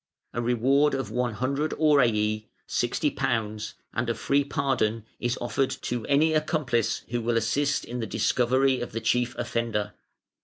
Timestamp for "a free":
4.09-4.43